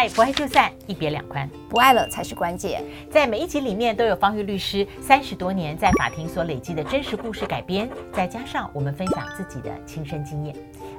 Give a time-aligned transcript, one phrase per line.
[0.00, 2.82] 爱不爱就散，一别两宽，不爱了才是关键。
[3.10, 10.56] 在每一集里面都有方玉律师三十多年在法庭所累积的真实故事改编，再加上我们分享自己的亲身经验，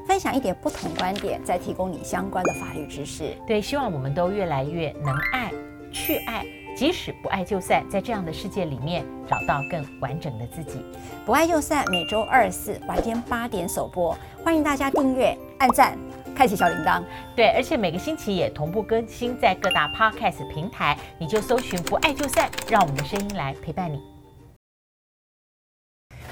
[0.08, 3.36] 分享一点不同观点，再提供你相关的法律知识。
[3.48, 5.52] 对，希望我们都越来越能爱，
[5.92, 6.46] 去爱。
[6.78, 10.80] 即使不爱就散，在这样的世界里面找到更完整的自己。
[11.26, 14.16] 不爱就散，每周二四晚间八点首播，
[14.46, 15.98] 欢迎大家订阅、按赞、
[16.36, 17.04] 开启小铃铛。
[17.36, 24.02] 对，而且每个星期也同步更新在各大 Podcast 平台，你就搜寻“不爱就散”，让我们的声音来陪伴你。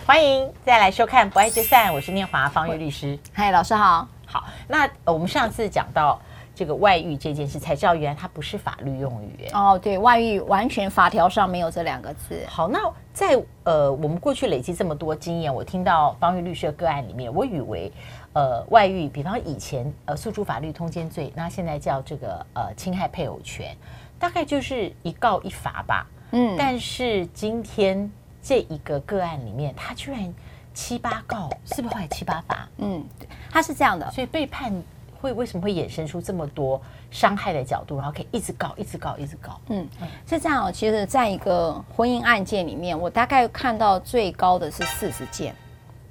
[0.05, 3.17] 欢迎再来收看《不爱就散》，我是念华方玉律师。
[3.33, 4.07] 嗨，老师好。
[4.25, 6.19] 好，那我们上次讲到。
[6.55, 9.79] 这个外遇这件事才知道，原来它不是法律用语哦。
[9.81, 12.45] 对，外遇完全法条上没有这两个字。
[12.49, 12.79] 好，那
[13.13, 17.89] 在呃我们过去累积这么多经验，我听到方玉律师的个案里面，我以为
[18.33, 23.75] 呃外遇，比方以前呃诉诸法律通奸罪，那现在叫这个呃侵害配偶权，
[24.17, 26.07] 大概就是一告一罚吧。
[26.31, 28.09] 嗯，但是今天
[28.41, 30.33] 这一个个案里面，他居然
[30.73, 32.69] 七八告，是不是后来七八罚？
[32.77, 33.03] 嗯，
[33.49, 34.73] 他是这样的，所以被判。
[35.21, 39.59] 会为什么会衍生出这么多伤害的角度，然后可以一直告、一直告、一直告？
[39.67, 39.85] 嗯，
[40.25, 40.71] 是这样哦。
[40.71, 45.53] 其实，在一个婚姻案件里面，我大概看到最高的是四十件，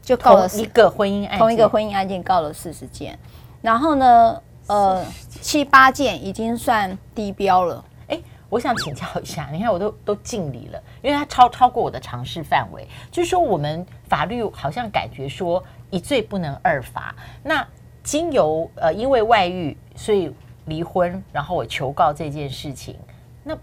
[0.09, 3.19] 就告了一个婚姻案件，同一个婚姻案件告了四十件。
[3.61, 7.85] 然后呢，呃，七八件已经算低标了。
[8.09, 12.89] 哎，我想请教一下，你看我都都尽力了，因为它超超过我的尝试范围。
[13.11, 17.67] 就是说，我们法律好像感觉说一罪不能二罚，那。
[18.01, 20.35] 经由呃，因为外遇所以
[20.65, 22.97] 离婚，然后我求告这件事情，
[23.45, 23.55] 那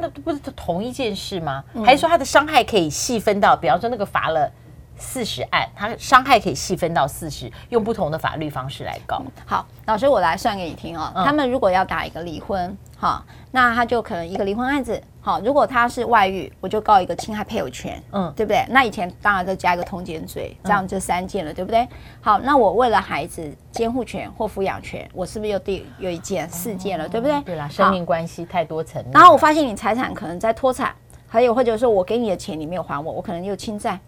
[0.00, 1.62] 那不是同一件事吗？
[1.74, 4.50] 嗯、还是说他的伤害可以细分到，比方说那个罚了
[4.96, 9.22] 四十案，他伤害可以细分到四十，用不同的法律方式来告。
[9.44, 11.12] 好，老师我来算给你听哦。
[11.14, 15.00] 嗯、他们如果要打一个离婚，哈，那他就可能一个离婚案子。
[15.20, 18.62] 好，如果他是外遇，我就告一个侵害配偶权，嗯，对不对？
[18.68, 21.88] 那以前当然再加一个通奸罪，这样就三件了，嗯、对不对？
[22.20, 27.40] 好，那我为了孩子监护权或抚养权，我是不是又第又一件四件了，哦、对不对？
[27.40, 29.12] 对啦，生命关系太多层面。
[29.14, 30.94] 然后我发现你财产可能在脱产，
[31.26, 33.98] 还有或者说我给你的钱你没有还我，我可能又侵占，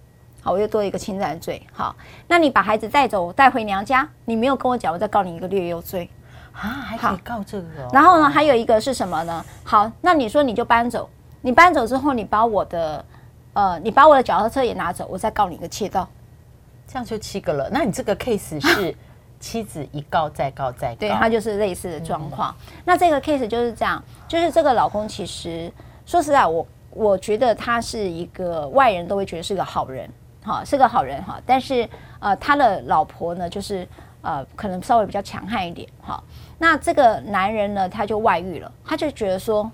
[0.47, 1.61] 好，我又多一个侵占罪。
[1.73, 1.93] 好，
[2.29, 6.09] 那你把孩子带走带回娘家，你没有跟我讲，我再告你一个掠幼罪。
[6.53, 7.91] 啊，还可以告这个哦。
[7.93, 9.45] 然后呢，还有一个是什么呢？
[9.65, 11.11] 好，那你说你就搬走，
[11.43, 13.05] 你搬走之后，你把我的，
[13.55, 16.09] 呃，你把我的脚踏车也拿走，我再告你一个窃盗，
[16.87, 17.69] 这样就七个了。
[17.73, 18.95] 那你这个 case 是
[19.41, 22.55] 妻子一告再告再告，对，他就是类似的状况。
[22.69, 25.73] 嗯、那这个 case 就是这样，就是这个老公其实
[26.06, 30.09] 说实在，我我觉得他是一个外人都会觉得是个好人，
[30.47, 31.41] 哈，是个好人哈。
[31.45, 31.87] 但是
[32.21, 33.87] 呃，他的老婆呢，就是
[34.23, 36.23] 呃，可能稍微比较强悍一点，哈。
[36.59, 39.71] 那这个男人呢，他就外遇了，他就觉得说，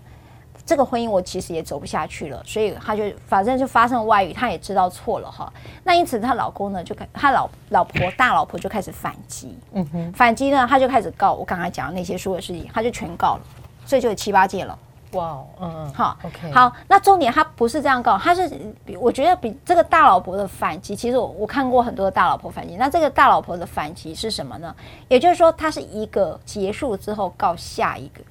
[0.66, 5.52] 这个婚姻我其实也走不下去了，所以他就反正就发生了外遇，他也知道错了哈。
[5.84, 13.40] 那因此他老公呢，就开他老老婆大老婆就开始反击，嗯哼，反击呢，他就开始告我刚才讲的那些所有事情，他就全告了，
[13.86, 14.76] 所以就有七八件了。
[15.12, 18.50] 哇，嗯嗯，好，OK，好，那重点他不是这样告，他是
[18.98, 24.74] 我觉得比这个大老婆的反击，其实我我看过很多的大老婆反击，那这个大老婆的反击是什么呢？
[25.08, 28.22] 也就是说，他是一个结束之后告下一个，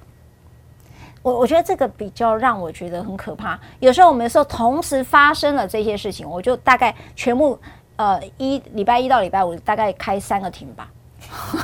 [1.22, 3.56] 我我觉得这个比较让我觉得很可怕。
[3.78, 7.56] 有时候我们说同时发生了这些事情，我就大概全部
[7.94, 10.88] 呃一礼拜一到礼拜五大概开三个庭吧，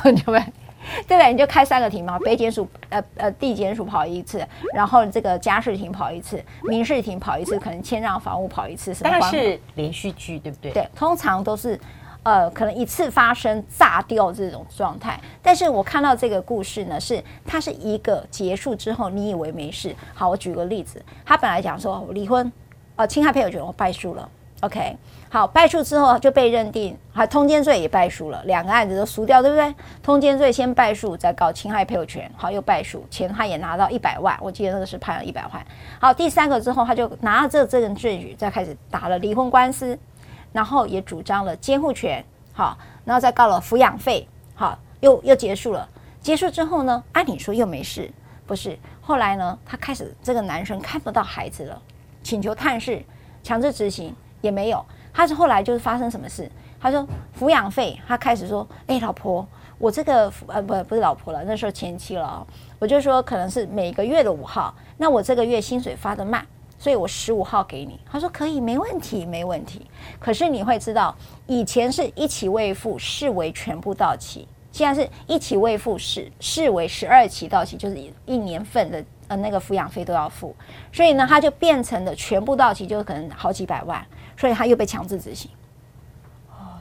[0.01, 0.41] 对不对？
[1.07, 1.31] 对不对？
[1.31, 9.09] 你就开三个庭嘛，北检署、呃呃地检署跑一次，然后这个家事庭跑一次，民事庭跑一次，可能谦让房屋跑一次，什么？
[9.11, 10.71] 但是连续剧，对不对？
[10.71, 11.79] 对，通常都是
[12.23, 15.19] 呃可能一次发生炸掉这种状态。
[15.41, 19.95] 但是我看到这个故事呢，是它是一个结束之后，你以为没事。
[20.13, 22.51] 好，我举个例子，他本来讲说离婚，
[22.95, 24.29] 呃侵害配偶权，我败诉了。
[24.61, 24.97] OK，
[25.29, 29.73] 好，败诉之后就被认定，还通奸罪也败诉了，两个案子都输掉，对不对？
[30.03, 35.65] 通奸罪先败诉，再告侵害配偶权，好，又败诉，钱他也拿到一百万，我记得那个是判了一百万。
[36.01, 39.97] 好，第三个之后他就拿了这这个证据，再开始打了离婚官司，
[40.51, 42.21] 然后也主张了监护权，
[42.51, 45.87] 好，然后再告了抚养费，好，又又结束了。
[46.19, 48.11] 结束之后呢，按理说又没事，
[48.45, 48.77] 不是？
[48.99, 51.81] 后来呢，他开始这个男生看不到孩子了，
[52.21, 53.01] 请求探视，
[53.41, 54.13] 强制执行。
[54.41, 56.49] 也没有，他是后来就是发生什么事？
[56.81, 57.05] 他说
[57.37, 59.45] 抚养费，他开始说：“哎，老婆，
[59.77, 62.47] 我这个呃不不是老婆了，那时候前妻了哦。
[62.79, 66.45] 我就说可能是每个月的五号，那我这个月薪水发得慢，
[66.77, 69.85] 所以我十五号给你。”他说：“可以，没问题，没问题。
[70.19, 71.13] 可是你会知道，
[71.47, 80.55] 以前是一期未付视为全部到期，现在是一期未付视视为十二期到期，就是一年份的呃那个抚养费都要付，
[80.93, 84.05] 所以呢，他就变成了全部到期就可能好几百万，
[84.39, 85.51] 所以他又被强制执行。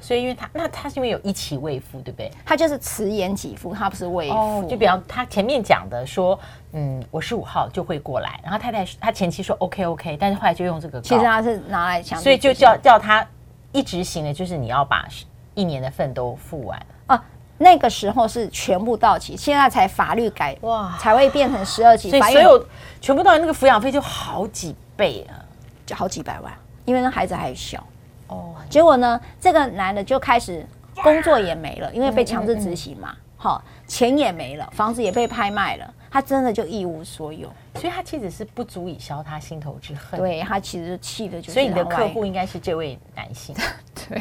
[0.00, 2.30] 所以，因为他那他是因为有一期未付，对不对？
[2.46, 4.34] 他就是迟延给付，他不是未付。
[4.34, 6.38] 哦，就比方他前面讲的说，
[6.72, 13.26] 嗯，我十五号就会过来，然后太太他前妻说 OK OK，但是后来就用这个，其实他是拿来强，所以就叫叫他
[13.72, 15.06] 一执行的，就是你要把
[15.54, 17.22] 一年的份都付完啊。
[17.58, 22.64] 那个时候是全部到期，现在才法律改哇，才会变成十二期，所以所有
[23.00, 25.42] 全部到期那个抚养费就好几倍啊，
[25.84, 26.52] 就好几百万，
[26.88, 27.86] 因为那孩子还小。
[28.28, 30.66] 哦，结果呢，这个男的就开始
[31.02, 33.14] 工作也没了，因为被强制执行嘛。
[33.36, 37.52] 好，钱也没了，房子也被拍卖了，他真的就一无所有。
[37.74, 40.18] 所以他妻子是不足以消他心头之恨。
[40.18, 41.52] 对，他其实气的就是。
[41.52, 43.54] 所以你的客户应该是这位男性。
[43.94, 44.20] 对，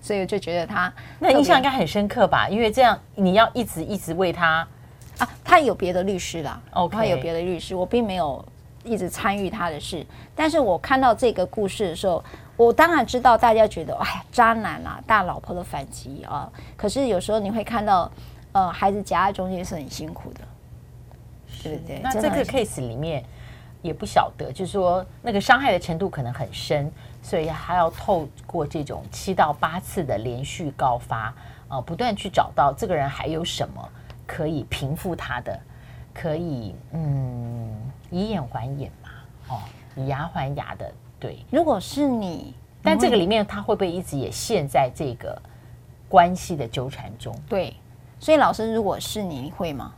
[0.00, 2.48] 所以我就觉得他 那印象应该很深刻吧？
[2.48, 4.66] 因为这样你要一直一直为他
[5.18, 6.60] 啊，他有别的律师啦。
[6.72, 8.44] 哦，他有别的律师，我并没有
[8.86, 10.06] 一直参与他的事。
[10.34, 12.24] 但是我看到这个故事的时候。
[12.58, 16.50] 我当然知道大家觉得，哎呀，渣男啊，大老婆的反击啊。
[16.74, 18.10] 可是有时候你会看到，
[18.52, 20.40] 呃，孩子夹在中间是很辛苦的，
[21.62, 22.00] 对不对？
[22.02, 23.22] 那这个 case 里面
[23.82, 26.90] 也不晓得，就是说那个伤害的程度可能很深，
[27.20, 31.34] 所以还要透过这种七到八次的连续告发，
[31.68, 33.86] 呃，不断去找到这个人还有什么
[34.26, 35.60] 可以平复他的，
[36.18, 39.10] 可以嗯以眼还眼嘛，
[39.48, 39.60] 哦，
[39.94, 40.90] 以牙还牙的。
[41.20, 45.40] 对，如果是你，但这个里面他会不会一直也陷在这个
[46.08, 47.34] 关系的纠缠中？
[47.48, 47.74] 对，
[48.18, 49.92] 所以老师，如果是你，你会吗？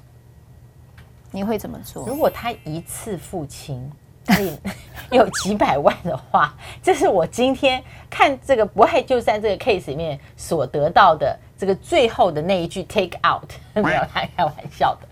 [1.31, 2.07] 你会怎么做？
[2.07, 3.91] 如果他一次付清
[4.27, 4.59] 可以
[5.11, 15.08] 有几百万的话，这是我今天看这个不爱就散这个 case 里面所得到的这个最后的那一句 take out， 没有开开玩笑的，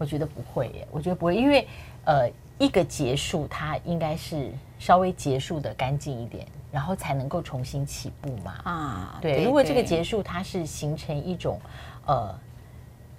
[0.00, 1.68] 我觉得不会耶，我觉得不会，因为
[2.04, 4.50] 呃，一个结束，它应该是。
[4.80, 8.54] 稍微结束的干净一点，然后才能够重新起步嘛。
[8.64, 11.60] 啊，对，对，如果这个结束它是形成一种
[12.06, 12.34] 呃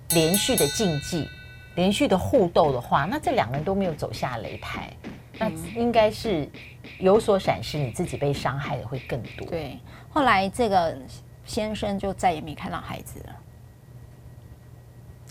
[0.10, 1.30] 连续的竞技、
[1.76, 4.92] 连续的互斗的话，那这两个人都没有走下擂台，
[5.38, 6.50] 那应该是
[6.98, 9.48] 有所闪失，你自己被伤害的会更多。
[9.48, 9.78] 对，
[10.10, 10.98] 后来这个
[11.46, 13.36] 先生就再也没看到孩子了。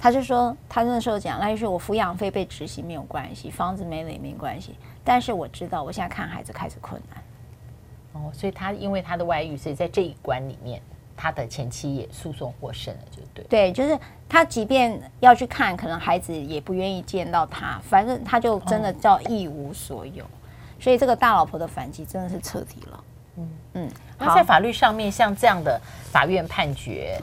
[0.03, 4.75] 他就说，他那时候讲，那就是我抚养费被执行没有关系，房子没了也没关系。
[5.05, 7.23] 但是我知道，我现在看孩子开始困难。
[8.15, 10.81] 哦，所以他因为他的外遇，所以在这一关里面，
[11.15, 13.45] 他的前妻也诉讼获胜了，就对。
[13.45, 20.25] 对，就是他即便要去看，可能孩子也不愿意见到他，反正他就真的叫一无所有。
[20.25, 20.29] 哦、
[20.81, 23.05] 所以这个大老婆的反击真的是彻底了。
[23.37, 25.79] 嗯嗯，那在法律上面，像这样的
[26.11, 27.21] 法院判决。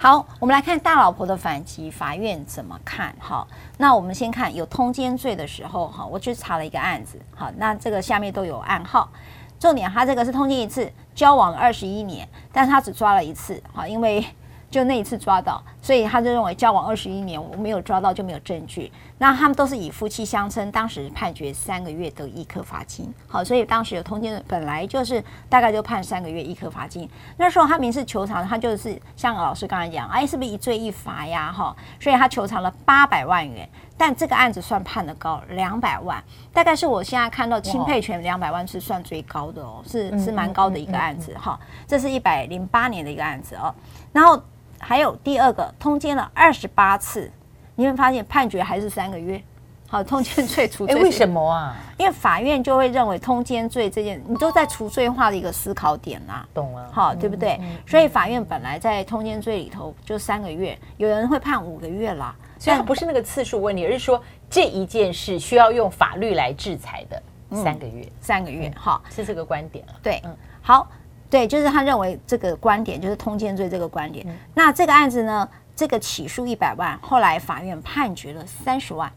[0.00, 3.12] 好，我们来看大老婆的反击，法院怎么看？
[3.18, 3.44] 哈，
[3.78, 9.10] 那我们先看有通奸罪的时候，哈，我去查了一个案子，好，那这个下面都有暗号，
[9.58, 14.24] 重点他这个是通奸一次，交往了二十一年，但是他只抓了一次，哈，因为。
[14.70, 18.92] 就那一次抓到，所以他就认为交往二十一年我没有抓到就没有证据。
[19.16, 23.12] 那他们都是以夫妻相称，当时判决三个月得一科罚金。
[23.26, 27.08] 好，所以当时有通奸，本来就是大概就判三个月一科罚金。
[27.36, 31.50] 那时候他民事求偿，他就是像老师刚才讲，哎，是不是一罪一罚呀？
[31.50, 33.68] 哈，所以他求偿了八百万元。
[33.96, 36.22] 但这个案子算判的高，两百万，
[36.52, 41.58] 大概是我现在看到亲配权两百万是算最高的哦，是是蛮高的一个案子哈。
[41.88, 43.74] 这是一百零八年的一个案子哦，
[44.12, 44.40] 然后。
[44.78, 47.30] 还有第二个通奸了二十八次，
[47.74, 49.42] 你会发现判决还是三个月。
[49.90, 50.94] 好，通奸罪除罪。
[51.02, 51.74] 为什么啊？
[51.96, 56.48] 因为法院就会认为通奸罪这件，你都在除罪化的一个思考点啦、啊。
[56.52, 56.90] 懂了。
[56.92, 57.56] 好，对不对？
[57.62, 62.36] 嗯嗯、所以法院本来在通奸罪里头就三个月，有人会判五个月啦。
[62.58, 67.22] 所以它不是那个次数问题，而是说这一件事需要用法律来制裁的
[67.56, 68.70] 三个月，嗯、三个月。
[68.76, 69.94] 好，是这个观点了。
[70.02, 70.86] 对，嗯，好。
[71.30, 74.26] 对，就是他认为这个观点就是通奸罪这个观点。
[74.28, 79.12] 嗯、那这个案子呢，这个起诉一百万，后来法院判决了三十万。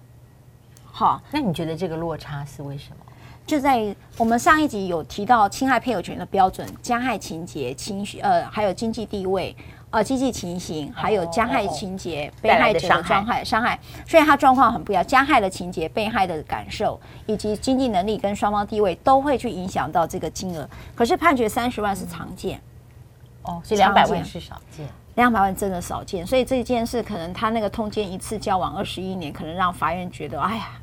[0.83, 2.97] 好，那你觉得这个落差是为什么？
[3.51, 9.53] 就在我们上一集有提到侵害配偶权的标准，加害情节、情绪呃，还有经济地位。
[9.89, 13.77] 呃，经济情形，还有加害情节，哦、被害者的伤害，伤害，
[14.07, 15.05] 所以他状况很不一样。
[15.05, 20.65] 加害的情节，被害的感受，以及经济能力跟双方地位，都会去影响到这个金额。
[20.95, 22.57] 可是判决三十万是常见，
[23.43, 26.25] 嗯、哦，所以两百万是少见，两百万真的少见。
[26.25, 30.80] 所以这件事可能他那个通奸一次交往二十一年，可能让法院觉得，哎呀。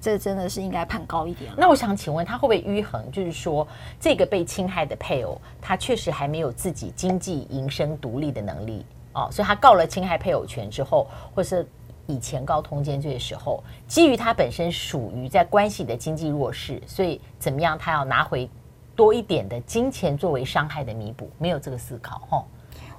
[0.00, 1.52] 这真的是应该判高一点。
[1.56, 3.10] 那我想请问，他会不会迂衡？
[3.10, 3.66] 就是说，
[3.98, 11.66] 这个被侵害的配偶，他确实还没有自己经济营生独立的能力，哦，所以他告了侵害配偶权之后，或是
[12.06, 18.48] 以前告通奸罪的时候，基于他本身属于在关系的经济弱势，所以怎么样，他要拿回
[18.94, 22.44] 多一点的金钱作为伤害的弥补，没有这个思考，哈、哦。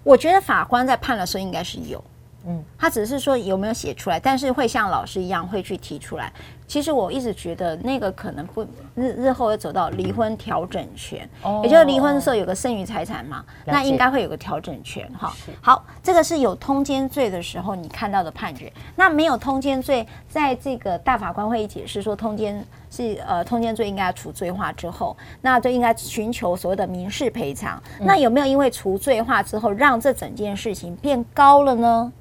[0.03, 2.03] 我觉得法官在判的时候应该是有。
[2.45, 6.31] 嗯，他只是说有没有写出来，但是会像老师一样会去提出来。
[6.69, 8.61] 其实我一直觉得那个可能不
[8.93, 15.33] 日日后会走到离婚调整权，哦、也就是离婚的时候有个剩余财产嘛，那应该会有个调整权哈。
[15.59, 18.71] 好，这个是有通奸罪的时候你看到的判决。
[18.95, 27.81] 那没有通奸罪，在这个大法官会议解释说通奸是呃通奸罪应该要除罪化之后，那就应该寻求所谓的民事赔偿。
[27.99, 32.13] 嗯、那有没有因为除罪化之后让这整件事情变高了呢？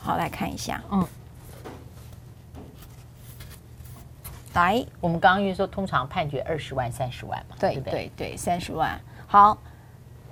[0.00, 1.04] 好，来看一下，嗯，
[4.54, 9.00] 来，我们刚刚因为说通常判决二十万、三十万嘛，对对对，对，三十万。
[9.26, 9.56] 好，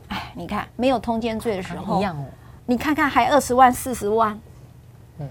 [0.08, 2.25] 哎，你看没有通奸罪的时候，一样哦，
[2.66, 4.40] 你看看还二十万、四十万，
[5.18, 5.28] 嗯，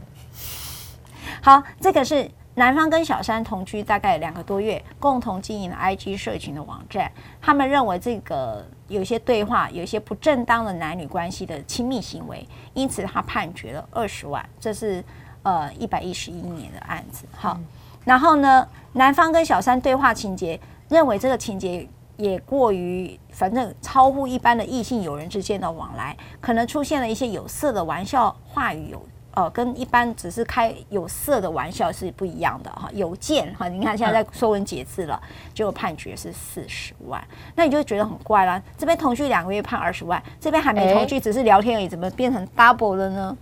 [1.41, 2.29] 好，这个是。
[2.57, 7.11] 男方跟小三同居大概两个多月，共同经营了 IG 社群的网站。
[7.41, 14.49] 他们认为这个有些对话，有一些不正当的男女关系的亲密行为，因此他判决了二十万。
[14.57, 15.03] 这是
[15.43, 17.25] 呃一百一十一年的案子。
[17.35, 17.59] 好，
[18.05, 20.57] 然后呢，男方跟小三对话情节，
[20.87, 21.85] 认为这个情节
[22.15, 29.05] 也过于，反正超乎一般的异性友人之间的往来，可能出现了一些有色的玩笑话语有。
[29.37, 32.89] 呃，跟一般只是开有色的玩笑是不一样的哈。
[32.93, 35.21] 有贱哈，你看现在在说文解字了，
[35.53, 37.21] 结果判决是四十万，
[37.53, 38.63] 那你就觉得很怪啦。
[38.77, 43.37] 这边同居两个月判二十万，这边还没同居，只是聊天而已，怎么变成 double 了呢？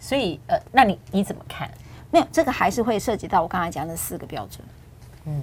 [0.00, 1.70] 所以呃，那你你怎么看？
[2.16, 4.66] 没有，这个还是会涉及到我刚才讲的四个标准。
[5.26, 5.42] 嗯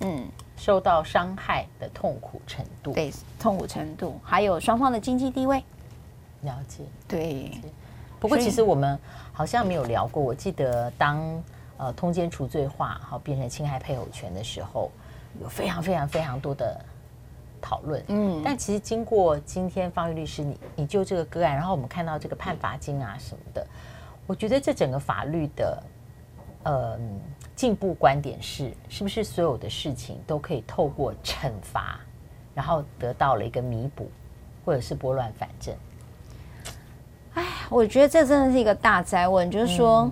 [0.00, 5.62] 嗯，受到伤害的痛苦程度，对，痛苦程度，还有双方的经济地位。
[6.42, 7.50] 了解，对。
[8.18, 8.98] 不过其实我们
[9.32, 10.22] 好像没有聊过。
[10.22, 11.42] 我记得当
[11.78, 14.90] 呃通奸除罪化好变成侵害配偶权的时候，
[15.40, 16.78] 有非常非常非常多的
[17.62, 18.02] 讨论。
[18.08, 23.66] 嗯，但其实经过今天方玉律师你你就这个个案，然后我们看到这个判罚金啊什么的，
[24.26, 25.82] 我觉得这整个法律的
[26.62, 26.98] 呃
[27.54, 32.00] 进步观点是，是不是所有的事情都可以透过惩罚，
[32.54, 34.10] 然后得到了一个弥补，
[34.64, 35.74] 或者是拨乱反正？
[37.34, 39.50] 哎，我觉得这真的是一个大哉问。
[39.50, 40.10] 就是说，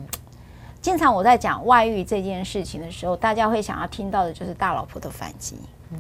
[0.81, 5.59] 经常我在讲外遇这件事情的时候，大家会想要听到的就是大老婆的反击。
[5.91, 5.99] 嗯，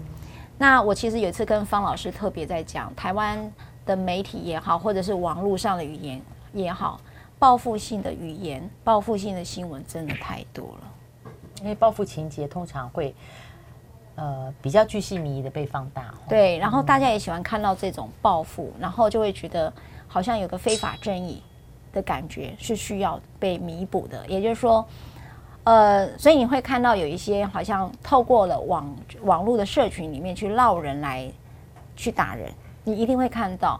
[0.57, 3.53] 那我其实有一次跟方老师特别在讲，台湾
[3.85, 7.01] 的媒体也好，或者是网络上的语言也好，
[7.39, 11.31] 报复性的语言、报复性的新闻真的太多了。
[11.61, 13.15] 因为报复情节通常会
[14.15, 16.15] 呃比较具细迷的被放大。
[16.29, 19.73] 对，然后大家也喜欢看到这种报复，然后就会觉得。
[20.11, 21.43] 好像有个非法正义
[21.93, 24.83] 的感觉是需要被弥补的，也就是说，
[25.65, 31.31] 呃，所以你会看到有一些好像透过了网网络的社群里面去闹人来
[31.95, 32.51] 去打人，
[32.85, 33.79] 你一定会看到。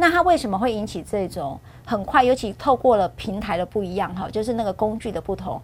[0.00, 2.24] 那他为什么会引起这种很快？
[2.24, 5.60] 尤其透过了平台的不一样哈，就是那个工具的不同，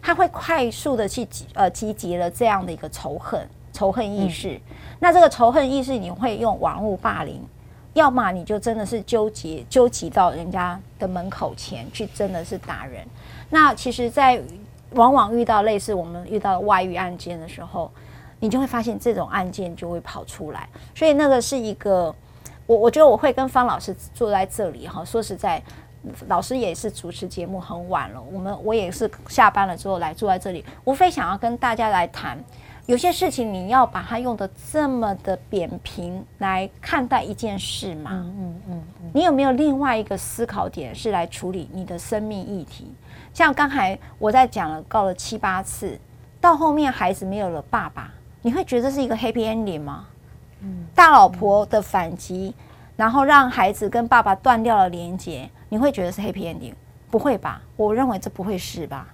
[0.00, 4.54] 他会快速的去呃集结了这样的一个仇恨仇恨意识。
[4.54, 4.60] 嗯、
[5.00, 7.46] 那这个仇恨意识，你会用网络霸凌。
[7.92, 13.06] 要么你就真的是纠结，纠集到人家的门口前去，真的是打人。
[13.50, 14.40] 那其实，在
[14.92, 17.90] 往往遇到类似我们遇到外遇案件的时候，
[18.40, 20.66] 你就会发现这种案件就会跑出来。
[20.94, 22.12] 所以那个是一个，
[22.66, 25.04] 我我觉得我会跟方老师坐在这里哈。
[25.04, 25.62] 说实在，
[26.28, 32.38] 老师也是主持节目很晚了，我们我也是下班了之后来坐在这里，无非想要跟大家来谈。
[32.86, 38.10] 有些事情你要把它用得这么的扁平来看待一件事嘛？
[38.12, 39.10] 嗯嗯嗯。
[39.14, 42.92] 你有没有另外一个思考点是来处理你的生命议题？
[43.32, 45.98] 像刚才我在讲了告了七八次，
[46.42, 50.06] 到后面孩子没有了爸爸，你会觉得是一个 happy ending 吗？
[50.64, 50.86] 嗯。
[50.94, 52.54] 大老婆的反击，
[52.96, 56.74] 然后让孩子跟爸爸断掉了连接，你会觉得是 happy ending？
[57.10, 57.62] 不会吧？
[57.76, 59.06] 我认为这不会是吧？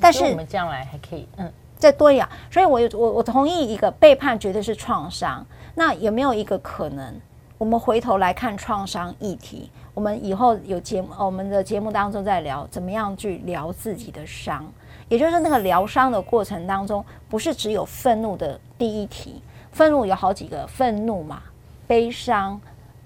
[0.00, 1.52] 但是我们将来还可以，嗯。
[1.76, 5.46] 再多呀，所以我有我我同意一个背叛绝对是创伤。
[5.76, 7.14] 那有没有一个可能，
[7.56, 9.70] 我们回头来看创伤议题？
[9.94, 14.66] 我们以后有节目，我们的节目当中在聊怎么样去疗自己的伤，
[15.08, 19.40] 也就是那个疗伤的过程当中，不是只有愤怒的第一题，
[19.72, 21.42] 愤怒有好几个愤怒嘛，
[21.86, 22.60] 悲伤，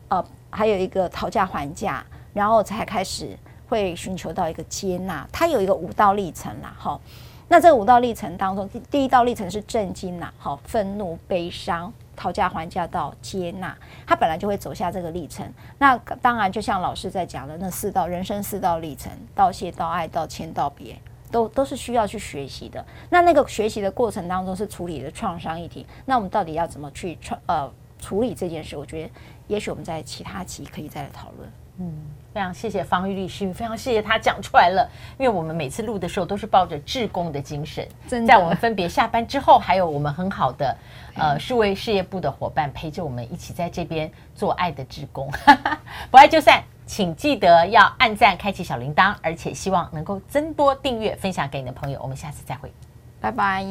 [0.09, 3.37] 呃，还有一个讨价还价，然后才开始
[3.69, 7.01] 会寻求到一个接纳，它有一个五道历程啦，哈。
[7.49, 13.77] 那这五道历程当中，第第一道历程是震惊呐，好，愤怒、悲伤，讨价还价到接纳，
[14.07, 15.47] 他本来就会走下这个历程。
[15.77, 20.97] 那当然，就像老师在讲的那四道人生四道历程，道谢、道爱、道歉、道别，
[21.33, 22.85] 都都是需要去学习的。
[23.11, 28.77] 那那个学习的过程当中是处理的创伤议题，那我们到底要怎么去创呃处理这件事？
[28.77, 29.11] 我觉得
[29.49, 31.51] 也许我们在其他期可以再来讨论。
[31.79, 31.93] 嗯。
[32.33, 34.89] 非常谢谢方玉律师，非常谢谢他讲出来了。
[35.19, 37.87] 因为我们每次录的时候都是抱着志工的精神，
[38.27, 40.75] 在我们分别下班之后，还有我们很好的
[41.15, 45.31] 呃数位事业部的伙伴陪着我们一起在这边做爱的志工。
[46.11, 51.99] 不爱就散，请记得要按赞、开启小铃铛，而且希望能够增多订阅、分享给你的朋友。
[52.03, 52.71] 我们下次再会，
[53.19, 53.65] 拜拜。